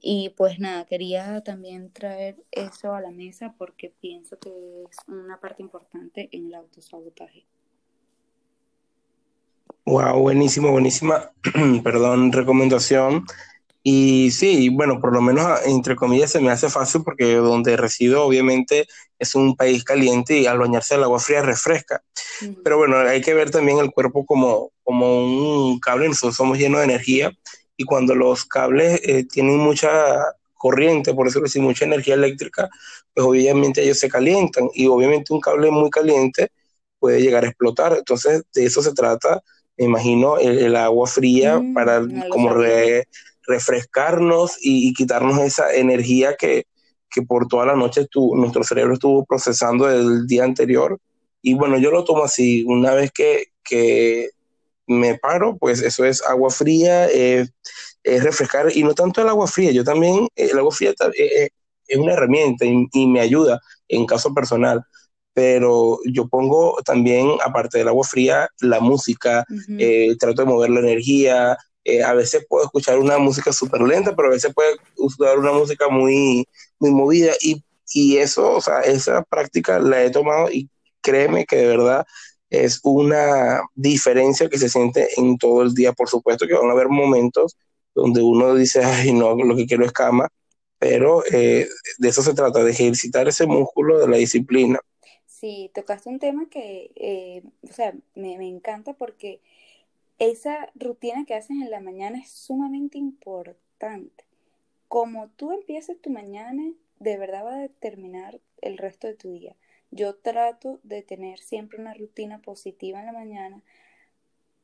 [0.00, 4.50] Y pues nada, quería también traer eso a la mesa porque pienso que
[4.90, 7.44] es una parte importante en el autosabotaje.
[9.86, 11.32] Wow, buenísimo, buenísima,
[11.82, 13.24] perdón, recomendación.
[13.86, 18.24] Y sí, bueno, por lo menos entre comillas se me hace fácil porque donde resido
[18.24, 18.86] obviamente
[19.18, 22.02] es un país caliente y al bañarse el agua fría refresca.
[22.64, 26.80] Pero bueno, hay que ver también el cuerpo como, como un cable, nosotros somos llenos
[26.80, 27.30] de energía
[27.76, 29.90] y cuando los cables eh, tienen mucha
[30.54, 32.70] corriente, por eso decir, mucha energía eléctrica,
[33.12, 36.52] pues obviamente ellos se calientan y obviamente un cable muy caliente
[36.98, 37.94] puede llegar a explotar.
[37.98, 39.42] Entonces, de eso se trata,
[39.76, 42.54] me imagino, el, agua fría mm, para como
[43.46, 46.66] refrescarnos y, quitarnos esa energía que,
[47.28, 50.98] por toda la noche nuestro cerebro estuvo procesando el día anterior.
[51.42, 54.30] Y bueno, yo lo tomo así, una vez que, que
[54.86, 57.52] me paro, pues eso es agua fría, es
[58.04, 61.50] refrescar, y no tanto el agua fría, yo también, el agua fría es,
[61.98, 64.82] una herramienta y, me ayuda en caso personal,
[65.32, 69.44] pero yo pongo también, aparte del agua fría, la música,
[69.78, 74.14] eh, trato de mover la energía, eh, a veces puedo escuchar una música súper lenta,
[74.16, 76.46] pero a veces puedo usar una música muy,
[76.78, 80.68] muy movida y, y eso, o sea, esa práctica la he tomado y
[81.02, 82.06] créeme que de verdad
[82.50, 85.92] es una diferencia que se siente en todo el día.
[85.92, 87.56] Por supuesto que van a haber momentos
[87.94, 90.28] donde uno dice, ay, no, lo que quiero es cama,
[90.78, 91.68] pero eh,
[91.98, 94.78] de eso se trata, de ejercitar ese músculo de la disciplina.
[95.26, 99.40] Sí, tocaste un tema que, eh, o sea, me, me encanta porque
[100.18, 104.24] esa rutina que haces en la mañana es sumamente importante.
[104.88, 106.62] Como tú empieces tu mañana,
[107.00, 109.56] de verdad va a determinar el resto de tu día.
[109.90, 113.62] Yo trato de tener siempre una rutina positiva en la mañana,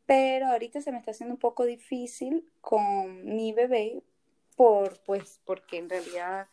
[0.07, 4.03] pero ahorita se me está haciendo un poco difícil con mi bebé
[4.57, 6.49] por pues porque en realidad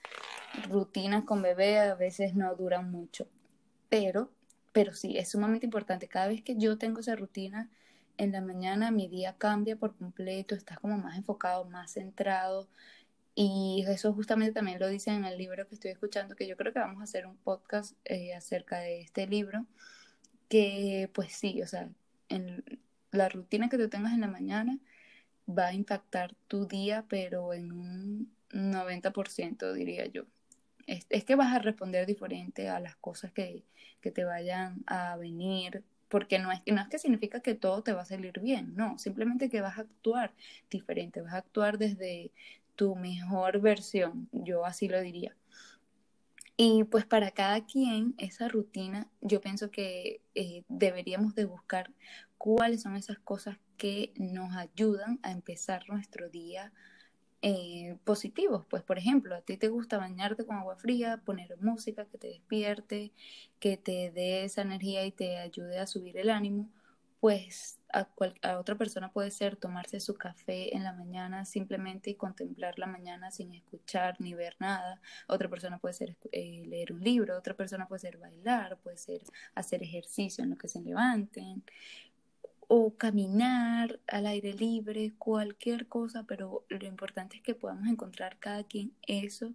[0.69, 3.27] rutinas con bebé a veces no duran mucho.
[3.89, 4.29] Pero
[4.77, 6.07] pero sí, es sumamente importante.
[6.07, 7.67] Cada vez que yo tengo esa rutina,
[8.17, 12.67] en la mañana mi día cambia por completo, estás como más enfocado, más centrado.
[13.35, 16.73] Y eso justamente también lo dice en el libro que estoy escuchando, que yo creo
[16.73, 19.65] que vamos a hacer un podcast eh, acerca de este libro,
[20.49, 21.89] que pues sí, o sea,
[22.29, 22.63] en
[23.11, 24.79] la rutina que tú tengas en la mañana
[25.47, 30.23] va a impactar tu día, pero en un 90% diría yo.
[30.87, 33.63] Es, es, que vas a responder diferente a las cosas que,
[34.01, 37.93] que te vayan a venir, porque no es, no es que significa que todo te
[37.93, 40.33] va a salir bien, no, simplemente que vas a actuar
[40.69, 42.31] diferente, vas a actuar desde
[42.75, 45.35] tu mejor versión, yo así lo diría.
[46.55, 51.91] Y pues para cada quien esa rutina, yo pienso que eh, deberíamos de buscar
[52.37, 56.73] cuáles son esas cosas que nos ayudan a empezar nuestro día
[57.49, 58.65] eh, positivos.
[58.69, 62.27] Pues, por ejemplo, a ti te gusta bañarte con agua fría, poner música que te
[62.27, 63.13] despierte,
[63.59, 66.69] que te dé esa energía y te ayude a subir el ánimo.
[67.21, 68.09] Pues a,
[68.43, 72.85] a otra persona puede ser tomarse su café en la mañana simplemente y contemplar la
[72.85, 75.01] mañana sin escuchar ni ver nada.
[75.27, 79.21] Otra persona puede ser eh, leer un libro, otra persona puede ser bailar, puede ser
[79.55, 81.63] hacer ejercicio en lo que se levanten
[82.67, 88.63] o caminar al aire libre, cualquier cosa, pero lo importante es que podamos encontrar cada
[88.63, 89.53] quien eso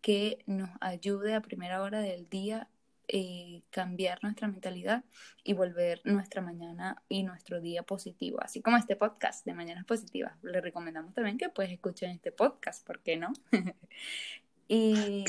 [0.00, 2.68] que nos ayude a primera hora del día
[3.10, 5.02] eh, cambiar nuestra mentalidad
[5.42, 10.36] y volver nuestra mañana y nuestro día positivo, así como este podcast de Mañanas Positivas.
[10.42, 13.32] Le recomendamos también que pues escuchen este podcast, ¿por qué no?
[14.68, 15.24] y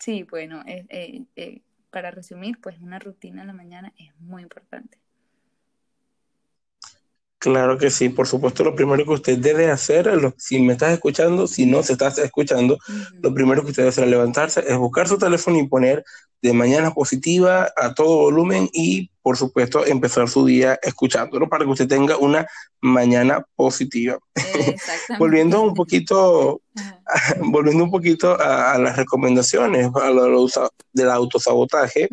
[0.00, 5.01] sí, bueno, eh, eh, para resumir, pues una rutina en la mañana es muy importante.
[7.42, 11.48] Claro que sí, por supuesto, lo primero que usted debe hacer, si me estás escuchando,
[11.48, 12.78] si no se estás escuchando,
[13.20, 16.04] lo primero que usted debe hacer al levantarse es buscar su teléfono y poner
[16.40, 21.72] de mañana positiva a todo volumen y, por supuesto, empezar su día escuchándolo para que
[21.72, 22.46] usted tenga una
[22.80, 24.20] mañana positiva.
[25.18, 26.60] Volviendo un poquito
[27.40, 30.48] volviendo un poquito a, las recomendaciones a lo,
[30.92, 32.08] del autosabotaje,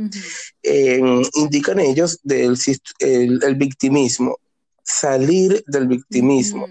[1.35, 2.57] indican ellos del
[2.99, 4.37] el, victimismo,
[4.89, 6.67] salir del victimismo.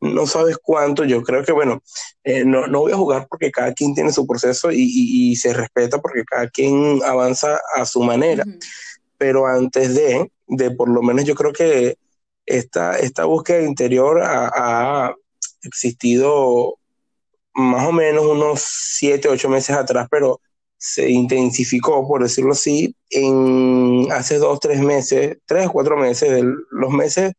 [0.00, 1.82] No sabes cuánto, yo creo que, bueno,
[2.24, 5.52] eh, no, no, voy a jugar porque cada quien tiene su proceso y, y, se
[5.52, 8.44] respeta porque cada quien avanza a su manera.
[9.18, 11.98] Pero antes de, de, por lo menos yo creo que
[12.46, 15.14] esta, esta búsqueda interior ha
[15.62, 16.78] existido
[17.54, 20.40] más o menos unos siete, ocho meses atrás, pero
[20.78, 26.90] se intensificó, por decirlo así, en hace dos, tres meses, tres cuatro meses, de los
[26.90, 27.34] meses,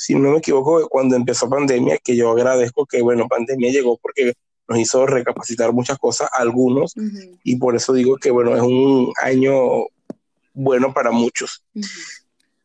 [0.00, 4.32] si no me equivoco, cuando empezó pandemia, que yo agradezco que, bueno, pandemia llegó porque
[4.66, 6.94] nos hizo recapacitar muchas cosas, algunos,
[7.44, 9.88] y por eso digo que, bueno, es un año
[10.54, 11.62] bueno para muchos.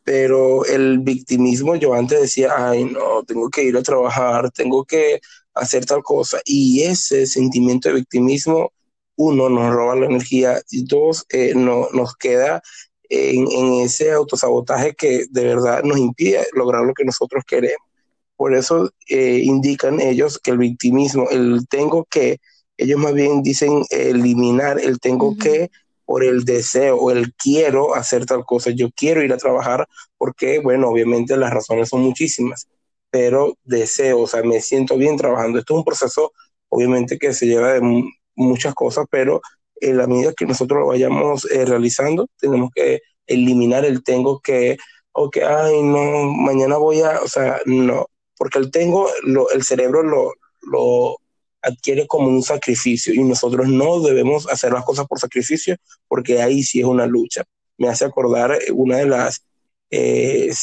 [0.06, 5.20] Pero el victimismo, yo antes decía, ay, no, tengo que ir a trabajar, tengo que
[5.54, 6.40] hacer tal cosa.
[6.46, 8.72] Y ese sentimiento de victimismo,
[9.18, 12.62] uno, nos roba la energía y dos, eh, no, nos queda
[13.10, 13.46] en,
[13.82, 17.88] ese autosabotaje que de verdad nos impide lograr lo que nosotros queremos.
[18.36, 22.40] Por eso eh, indican ellos que el victimismo, el tengo que,
[22.78, 25.72] ellos más bien dicen eliminar el tengo que
[26.06, 29.88] por el deseo o el quiero hacer tal cosa, yo quiero ir a trabajar
[30.18, 32.68] porque, bueno, obviamente las razones son muchísimas
[33.16, 35.58] pero deseo, o sea, me siento bien trabajando.
[35.58, 36.34] Esto es un proceso,
[36.68, 38.04] obviamente, que se lleva de
[38.36, 39.40] muchas cosas, pero
[39.82, 44.78] en la medida que nosotros lo vayamos eh, realizando, tenemos que eliminar el tengo que,
[45.12, 48.08] o que, ay, no, mañana voy a, o sea, no,
[48.38, 51.18] porque el tengo, lo, el cerebro lo, lo
[51.62, 55.76] adquiere como un sacrificio y nosotros no debemos hacer las cosas por sacrificio
[56.08, 57.44] porque ahí sí es una lucha.
[57.78, 59.44] Me hace acordar una de las
[59.90, 60.54] eh,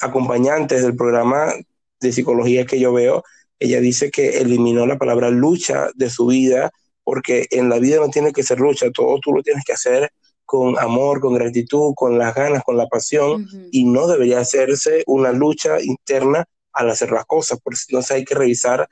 [0.00, 1.52] acompañantes del programa
[2.00, 3.22] de psicología que yo veo,
[3.58, 6.70] ella dice que eliminó la palabra lucha de su vida
[7.08, 10.12] porque en la vida no tiene que ser lucha, todo tú lo tienes que hacer
[10.44, 15.32] con amor, con gratitud, con las ganas, con la pasión y no debería hacerse una
[15.32, 18.86] lucha interna al hacer las cosas, por entonces hay que revisar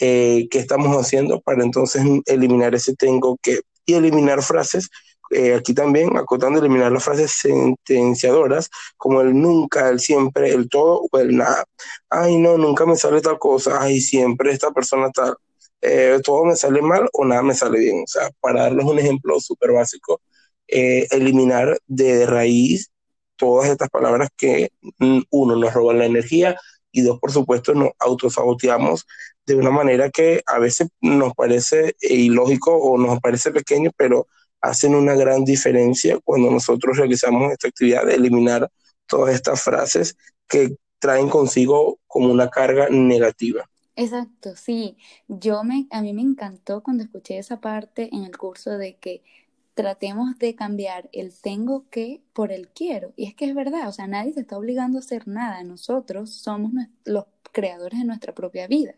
[0.00, 4.90] eh, qué estamos haciendo para entonces eliminar ese tengo que y eliminar frases
[5.30, 11.02] eh, aquí también acotando eliminar las frases sentenciadoras como el nunca, el siempre, el todo
[11.08, 11.64] o el nada.
[12.08, 15.36] Ay, no, nunca me sale tal cosa, ay, siempre esta persona tal.
[15.82, 18.02] Eh, todo me sale mal o nada me sale bien.
[18.04, 20.20] O sea, para darles un ejemplo súper básico,
[20.68, 22.90] eh, eliminar de raíz
[23.36, 26.56] todas estas palabras que mm, uno nos roban la energía
[26.92, 29.06] y dos, por supuesto, nos autosaboteamos
[29.46, 34.26] de una manera que a veces nos parece ilógico o nos parece pequeño, pero
[34.60, 38.70] hacen una gran diferencia cuando nosotros realizamos esta actividad de eliminar
[39.06, 40.16] todas estas frases
[40.48, 43.69] que traen consigo como una carga negativa.
[44.00, 44.96] Exacto, sí.
[45.28, 49.22] Yo me, a mí me encantó cuando escuché esa parte en el curso de que
[49.74, 53.12] tratemos de cambiar el tengo que por el quiero.
[53.16, 55.62] Y es que es verdad, o sea, nadie se está obligando a hacer nada.
[55.64, 56.72] Nosotros somos
[57.04, 58.94] los creadores de nuestra propia vida.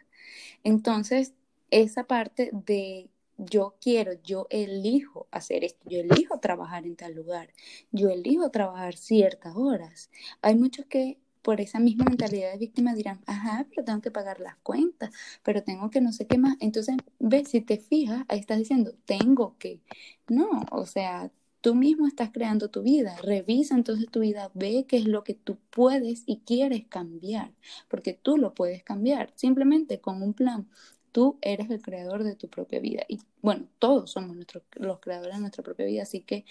[0.64, 1.34] Entonces,
[1.70, 7.52] esa parte de yo quiero, yo elijo hacer esto, yo elijo trabajar en tal lugar,
[7.90, 10.10] yo elijo trabajar ciertas horas.
[10.42, 14.40] Hay muchos que por esa misma mentalidad de víctima dirán, ajá, pero tengo que pagar
[14.40, 15.10] las cuentas,
[15.42, 16.56] pero tengo que no sé qué más.
[16.60, 19.80] Entonces, ves, si te fijas, ahí estás diciendo, tengo que.
[20.28, 21.30] No, o sea,
[21.62, 23.16] tú mismo estás creando tu vida.
[23.22, 27.52] Revisa entonces tu vida, ve qué es lo que tú puedes y quieres cambiar,
[27.88, 30.68] porque tú lo puedes cambiar simplemente con un plan.
[31.12, 33.04] Tú eres el creador de tu propia vida.
[33.08, 36.44] Y bueno, todos somos nuestros, los creadores de nuestra propia vida, así que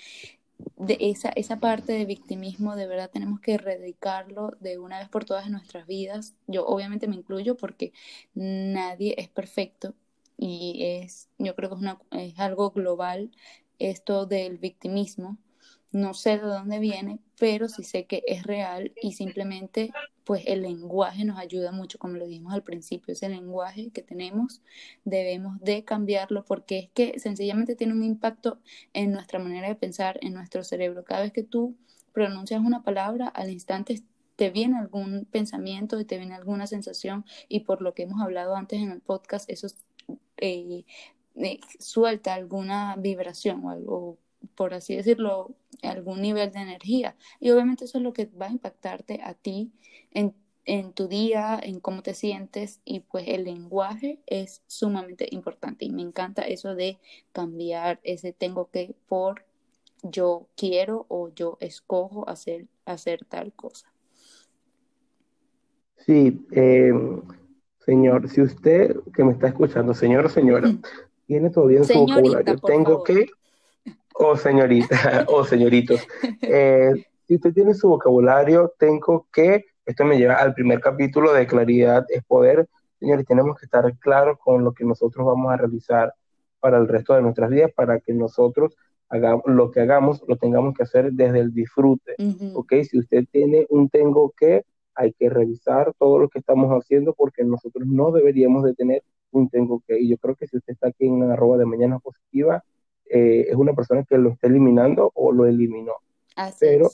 [0.78, 5.26] de esa, esa parte de victimismo de verdad tenemos que erradicarlo de una vez por
[5.26, 6.36] todas en nuestras vidas.
[6.47, 7.93] Yo obviamente me incluyo porque
[8.34, 9.95] nadie es perfecto
[10.38, 13.32] y es, yo creo que es, una, es algo global
[13.80, 15.38] esto del victimismo
[15.91, 19.91] no sé de dónde viene, pero sí sé que es real y simplemente
[20.23, 24.62] pues el lenguaje nos ayuda mucho, como lo dijimos al principio, ese lenguaje que tenemos
[25.04, 28.60] debemos de cambiarlo porque es que sencillamente tiene un impacto
[28.93, 31.04] en nuestra manera de pensar, en nuestro cerebro.
[31.04, 31.75] Cada vez que tú
[32.13, 34.01] pronuncias una palabra, al instante
[34.36, 38.56] te viene algún pensamiento y te viene alguna sensación y por lo que hemos hablado
[38.56, 39.67] antes en el podcast, eso
[40.38, 40.86] eh,
[41.36, 44.17] eh, suelta alguna vibración o algo
[44.56, 47.15] por así decirlo, algún nivel de energía.
[47.39, 49.72] Y obviamente eso es lo que va a impactarte a ti
[50.11, 50.34] en,
[50.65, 55.91] en tu día, en cómo te sientes y pues el lenguaje es sumamente importante y
[55.91, 56.99] me encanta eso de
[57.32, 59.45] cambiar ese tengo que por
[60.03, 63.91] yo quiero o yo escojo hacer, hacer tal cosa.
[65.97, 66.91] Sí, eh,
[67.86, 70.82] señor, si usted que me está escuchando, señor o señora, mm.
[71.28, 73.28] tiene todavía en su vocabulario, tengo que,
[74.22, 76.07] o señorita, o señoritos,
[76.41, 76.93] eh,
[77.28, 82.05] si usted tiene su vocabulario, tengo que, esto me lleva al primer capítulo de Claridad
[82.09, 82.67] es Poder,
[82.99, 86.13] señores, tenemos que estar claros con lo que nosotros vamos a realizar
[86.59, 88.76] para el resto de nuestras vidas, para que nosotros
[89.09, 92.15] hagamos, lo que hagamos lo tengamos que hacer desde el disfrute,
[92.53, 92.74] ¿ok?
[92.84, 97.43] Si usted tiene un tengo que, hay que revisar todo lo que estamos haciendo porque
[97.43, 99.99] nosotros no deberíamos de tener un tengo que.
[99.99, 102.63] Y yo creo que si usted está aquí en arroba de mañana positiva,
[103.14, 105.95] eh, es una persona que lo está eliminando o lo eliminó.
[106.62, 106.89] Pero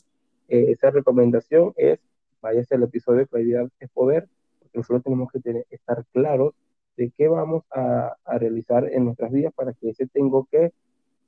[0.48, 2.00] eh, esa recomendación es,
[2.42, 4.28] váyase al episodio de Claridad es Poder,
[4.60, 6.56] porque nosotros tenemos que tener, estar claros
[6.96, 10.74] de qué vamos a, a, realizar en nuestras vidas para que ese tengo que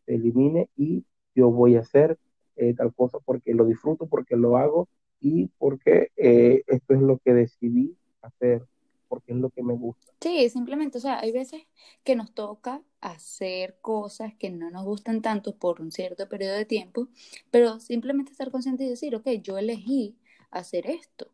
[0.07, 2.17] se elimine y yo voy a hacer
[2.55, 4.87] eh, tal cosa porque lo disfruto, porque lo hago
[5.21, 8.63] y porque esto es lo que decidí hacer,
[9.09, 10.13] porque es lo que me gusta.
[10.21, 11.63] Sí, simplemente, o sea, hay veces
[12.03, 16.65] que nos toca hacer cosas que no nos gustan tanto por un cierto periodo de
[16.65, 17.07] tiempo,
[17.51, 20.15] pero simplemente estar consciente y decir, ok, yo elegí
[20.51, 21.31] hacer esto.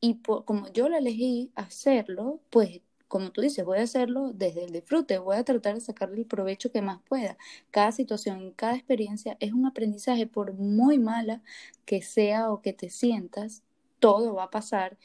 [0.00, 4.72] Y como yo lo elegí hacerlo, pues como tú dices, voy a hacerlo desde el
[4.72, 7.38] disfrute, voy a tratar de sacarle el provecho que más pueda.
[7.70, 11.42] Cada situación, cada experiencia es un aprendizaje, por muy mala
[11.86, 13.62] que sea o que te sientas,
[13.98, 14.98] todo va a pasar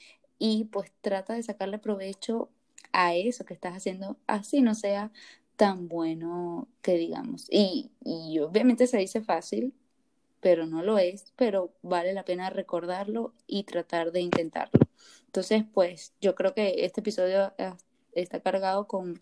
[0.46, 2.50] y pues trata de sacarle provecho
[2.92, 5.10] a eso que estás haciendo, así no sea
[5.56, 7.48] tan bueno que digamos.
[7.50, 7.92] Y,
[8.42, 9.74] obviamente se dice fácil,
[10.42, 14.82] pero no lo es, pero vale la pena recordarlo y tratar de intentarlo.
[15.28, 17.54] Entonces, pues yo creo que este episodio
[18.12, 19.22] está cargado con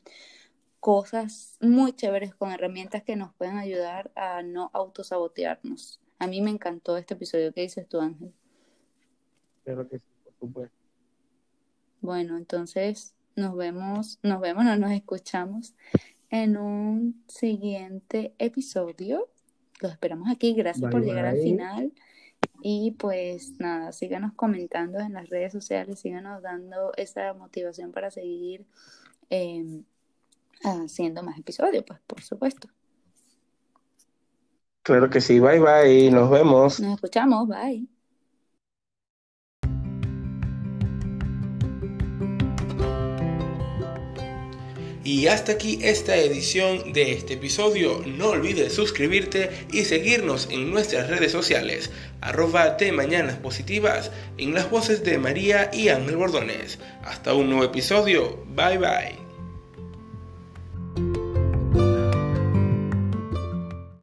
[0.80, 6.02] cosas muy chéveres, con herramientas que nos pueden ayudar a no autosabotearnos.
[6.18, 7.54] A mí me encantó este episodio.
[7.54, 8.34] ¿Qué dices tú, Ángel?
[9.64, 10.81] Claro que sí, por supuesto.
[12.02, 15.76] Bueno, entonces nos vemos, nos vemos, no nos escuchamos
[16.30, 19.30] en un siguiente episodio.
[19.80, 20.54] Los esperamos aquí.
[20.54, 21.94] Gracias por llegar al final.
[22.64, 28.66] Y pues nada, síganos comentando en las redes sociales, síganos dando esa motivación para seguir
[29.30, 29.84] em,
[30.64, 32.70] haciendo más episodios, pues por supuesto.
[34.84, 36.80] Claro que sí, bye bye, nos vemos.
[36.80, 37.88] Nos escuchamos, bye.
[45.12, 48.02] Y hasta aquí esta edición de este episodio.
[48.06, 51.92] No olvides suscribirte y seguirnos en nuestras redes sociales,
[52.22, 56.80] arroba de Mañanas Positivas, en las voces de María y Ángel Bordones.
[57.04, 58.42] Hasta un nuevo episodio.
[58.56, 59.21] Bye bye.